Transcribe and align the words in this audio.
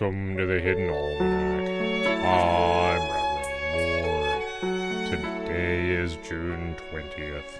Welcome 0.00 0.36
to 0.38 0.46
the 0.46 0.58
Hidden 0.58 0.88
Almanac. 0.88 2.24
I'm 2.24 3.02
Reverend 3.12 4.62
Mord. 4.62 5.10
Today 5.10 5.90
is 5.90 6.16
June 6.26 6.74
20th, 6.90 7.58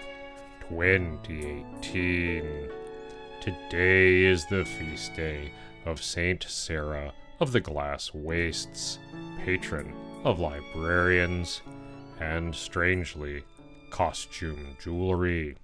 2018. 0.71 2.71
Today 3.43 4.25
is 4.25 4.47
the 4.47 4.65
feast 4.65 5.15
day 5.15 5.53
of 5.85 6.03
Saint 6.03 6.47
Sara 6.49 7.13
of 7.41 7.53
the 7.53 7.61
Glass 7.61 8.15
Wastes, 8.15 8.99
patron 9.45 9.93
of 10.25 10.41
librarians, 10.41 11.61
and 12.21 12.55
strangely, 12.55 13.45
costume 13.91 14.79
jewelry. 14.83 15.59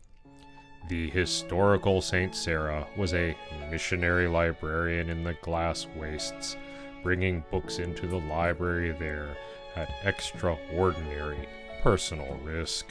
The 0.88 1.10
historical 1.10 2.00
Saint 2.00 2.36
Sara 2.36 2.86
was 2.96 3.12
a 3.12 3.36
missionary 3.68 4.28
librarian 4.28 5.10
in 5.10 5.24
the 5.24 5.34
glass 5.34 5.88
wastes, 5.96 6.56
bringing 7.02 7.44
books 7.50 7.80
into 7.80 8.06
the 8.06 8.20
library 8.20 8.92
there 8.92 9.36
at 9.74 9.90
extraordinary 10.04 11.48
personal 11.82 12.38
risk. 12.44 12.86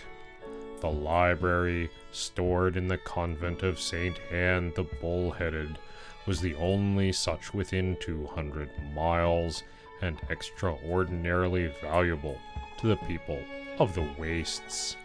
The 0.82 0.92
library, 0.92 1.90
stored 2.12 2.76
in 2.76 2.90
the 2.90 2.98
convent 2.98 3.64
of 3.64 3.80
St. 3.80 4.20
Anne 4.30 4.74
the 4.76 4.84
Bullheaded, 4.84 5.80
was 6.26 6.42
the 6.42 6.56
only 6.56 7.14
such 7.14 7.54
within 7.54 7.96
200 8.02 8.70
miles 8.94 9.64
and 10.02 10.20
extraordinarily 10.30 11.68
valuable 11.82 12.38
to 12.80 12.88
the 12.88 12.98
people 12.98 13.42
of 13.80 13.96
the 13.96 14.10
wastes 14.18 14.98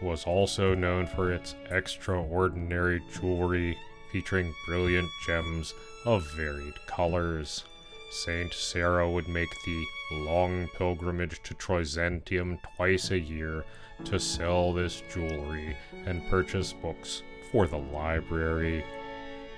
was 0.00 0.24
also 0.24 0.74
known 0.74 1.06
for 1.06 1.32
its 1.32 1.54
extraordinary 1.70 3.02
jewelry 3.12 3.76
featuring 4.10 4.54
brilliant 4.66 5.08
gems 5.26 5.74
of 6.04 6.26
varied 6.36 6.74
colors. 6.86 7.64
Saint 8.10 8.52
Sara 8.52 9.10
would 9.10 9.28
make 9.28 9.50
the 9.64 9.84
long 10.12 10.68
pilgrimage 10.76 11.42
to 11.42 11.54
Troizentium 11.54 12.58
twice 12.76 13.10
a 13.10 13.18
year 13.18 13.64
to 14.04 14.20
sell 14.20 14.72
this 14.72 15.02
jewelry 15.12 15.76
and 16.06 16.28
purchase 16.28 16.72
books 16.72 17.22
for 17.50 17.66
the 17.66 17.78
library. 17.78 18.84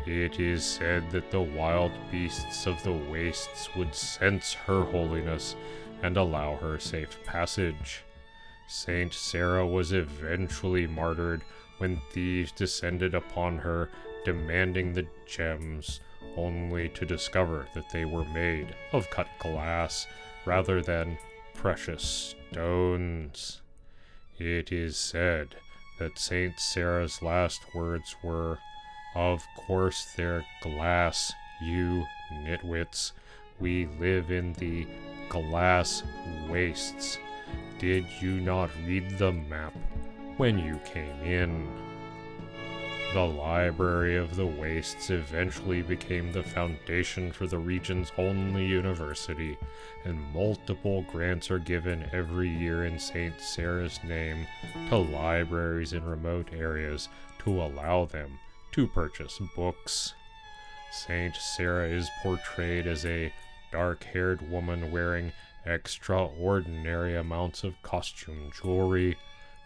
It 0.07 0.39
is 0.39 0.65
said 0.65 1.11
that 1.11 1.31
the 1.31 1.41
wild 1.41 1.93
beasts 2.11 2.67
of 2.67 2.83
the 2.83 2.93
wastes 2.93 3.69
would 3.77 3.95
sense 3.95 4.53
her 4.53 4.85
holiness 4.85 5.57
and 6.03 6.17
allow 6.17 6.57
her 6.57 6.79
safe 6.79 7.19
passage. 7.25 8.03
Saint 8.69 9.15
Sara 9.15 9.67
was 9.67 9.93
eventually 9.93 10.87
martyred 10.87 11.43
when 11.79 12.01
thieves 12.11 12.53
descended 12.53 13.15
upon 13.15 13.59
her, 13.59 13.91
demanding 14.25 14.93
the 14.93 15.07
gems, 15.27 16.01
only 16.37 16.89
to 16.91 17.07
discover 17.07 17.69
that 17.75 17.89
they 17.91 18.05
were 18.05 18.25
made 18.25 18.75
of 18.93 19.09
cut 19.11 19.29
glass 19.39 20.07
rather 20.45 20.83
than 20.83 21.19
precious 21.55 22.35
stones. 22.51 23.63
It 24.39 24.73
is 24.73 24.97
said 24.97 25.57
that 25.99 26.19
Saint 26.19 26.59
Sara's 26.59 27.23
last 27.23 27.61
words 27.75 28.17
were, 28.23 28.59
Of 29.15 29.45
course 29.57 30.13
they're 30.17 30.45
glass, 30.61 31.33
you 31.63 32.05
nitwits. 32.33 33.13
We 33.59 33.87
live 33.99 34.31
in 34.31 34.53
the 34.55 34.87
glass 35.29 36.03
wastes 36.49 37.19
did 37.79 38.07
you 38.21 38.41
not 38.41 38.71
read 38.87 39.19
the 39.19 39.33
map 39.33 39.75
when 40.37 40.59
you 40.59 40.81
came 40.85 41.21
in? 41.23 41.67
The 43.13 43.21
Library 43.21 44.17
of 44.17 44.37
the 44.37 44.47
Wastes 44.47 45.11
eventually 45.11 45.81
became 45.81 46.33
the 46.33 46.43
foundation 46.43 47.33
for 47.33 47.47
the 47.47 47.59
region's 47.59 48.13
only 48.19 48.67
university, 48.67 49.57
and 50.05 50.21
multiple 50.35 51.03
grants 51.11 51.51
are 51.51 51.59
given 51.59 52.09
every 52.13 52.49
year 52.49 52.85
in 52.85 52.99
St. 52.99 53.41
Sara's 53.41 54.01
name 54.05 54.47
to 54.89 54.97
libraries 54.97 55.93
in 55.93 56.05
remote 56.05 56.49
areas 56.53 57.09
to 57.39 57.63
allow 57.63 58.05
them 58.05 58.39
to 58.73 58.87
purchase 58.87 59.41
books. 59.55 60.15
St. 60.91 61.35
Sara 61.37 61.89
is 61.89 62.11
portrayed 62.23 62.87
as 62.87 63.07
a 63.07 63.33
dark 63.71 64.05
haired 64.05 64.51
woman 64.51 64.91
wearing 64.91 65.33
extraordinary 65.67 67.17
amounts 67.17 67.65
of 67.65 67.81
costume 67.83 68.51
jewelry, 68.55 69.17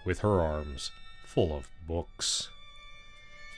with 0.05 0.21
her 0.21 0.41
arms 0.41 0.91
full 1.25 1.55
of 1.55 1.69
books. 1.87 2.49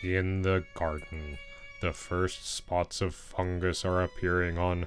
In 0.03 0.43
the 0.43 0.65
garden, 0.75 1.39
the 1.81 1.93
first 1.93 2.47
spots 2.47 3.01
of 3.01 3.15
fungus 3.15 3.85
are 3.85 4.03
appearing 4.03 4.59
on 4.59 4.87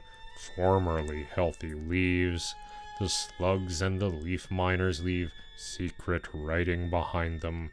formerly 0.55 1.23
healthy 1.23 1.73
leaves. 1.73 2.53
The 2.99 3.09
slugs 3.09 3.81
and 3.81 3.99
the 3.99 4.09
leaf 4.09 4.51
miners 4.51 5.03
leave 5.03 5.31
secret 5.57 6.27
writing 6.33 6.89
behind 6.89 7.41
them, 7.41 7.71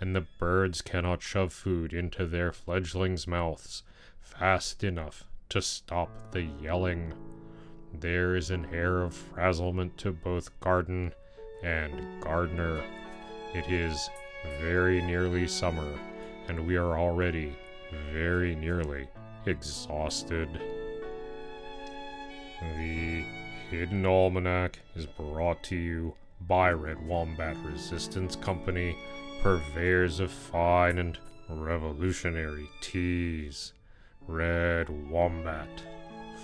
and 0.00 0.14
the 0.14 0.26
birds 0.38 0.82
cannot 0.82 1.22
shove 1.22 1.52
food 1.52 1.92
into 1.92 2.26
their 2.26 2.52
fledglings' 2.52 3.26
mouths 3.26 3.82
fast 4.20 4.82
enough 4.82 5.24
to 5.50 5.60
stop 5.62 6.32
the 6.32 6.42
yelling. 6.42 7.12
There 8.00 8.34
is 8.34 8.50
an 8.50 8.66
air 8.72 9.02
of 9.02 9.14
frazzlement 9.14 9.96
to 9.98 10.12
both 10.12 10.58
garden 10.60 11.12
and 11.62 12.20
gardener. 12.20 12.82
It 13.54 13.70
is 13.70 14.10
very 14.60 15.00
nearly 15.00 15.46
summer, 15.46 15.98
and 16.48 16.66
we 16.66 16.76
are 16.76 16.98
already 16.98 17.56
very 18.12 18.54
nearly 18.56 19.08
exhausted. 19.46 20.48
The 22.60 23.24
Hidden 23.70 24.04
Almanac 24.04 24.80
is 24.96 25.06
brought 25.06 25.62
to 25.64 25.76
you 25.76 26.14
by 26.46 26.72
Red 26.72 27.06
Wombat 27.06 27.56
Resistance 27.64 28.34
Company, 28.36 28.96
purveyors 29.40 30.20
of 30.20 30.30
fine 30.30 30.98
and 30.98 31.18
revolutionary 31.48 32.68
teas. 32.80 33.72
Red 34.26 34.88
Wombat. 35.10 35.82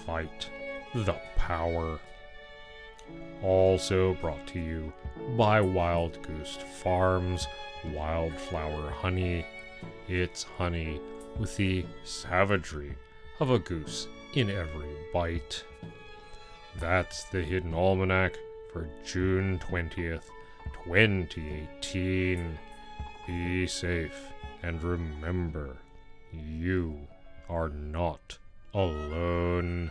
Fight 0.06 0.48
the 0.94 1.16
power. 1.36 1.98
Also 3.42 4.14
brought 4.14 4.46
to 4.48 4.60
you 4.60 4.92
by 5.36 5.60
Wild 5.60 6.20
Goose 6.22 6.58
Farms 6.82 7.46
Wildflower 7.92 8.90
Honey. 8.90 9.44
It's 10.08 10.42
honey 10.42 11.00
with 11.38 11.56
the 11.56 11.84
savagery 12.04 12.94
of 13.38 13.50
a 13.50 13.58
goose 13.58 14.08
in 14.34 14.50
every 14.50 14.94
bite. 15.12 15.64
That's 16.78 17.24
the 17.24 17.42
Hidden 17.42 17.74
Almanac 17.74 18.36
for 18.72 18.88
June 19.04 19.58
20th, 19.70 20.24
2018. 20.84 22.58
Be 23.26 23.66
safe 23.66 24.30
and 24.62 24.82
remember, 24.82 25.76
you 26.32 26.98
are 27.48 27.70
not 27.70 28.38
alone. 28.74 29.90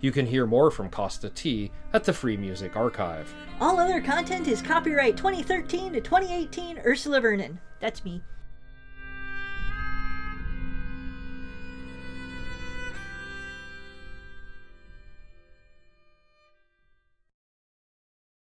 You 0.00 0.12
can 0.12 0.26
hear 0.26 0.46
more 0.46 0.70
from 0.70 0.90
Kosta 0.90 1.32
T 1.34 1.72
at 1.92 2.04
the 2.04 2.12
Free 2.12 2.36
Music 2.36 2.76
Archive. 2.76 3.34
All 3.60 3.80
other 3.80 4.00
content 4.00 4.46
is 4.46 4.62
copyright 4.62 5.16
2013 5.16 5.94
to 5.94 6.00
2018 6.00 6.78
Ursula 6.86 7.20
Vernon. 7.20 7.58
That's 7.80 8.04
me. 8.04 8.22